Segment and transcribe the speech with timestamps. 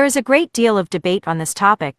[0.00, 1.88] There is a great deal of debate on this topic,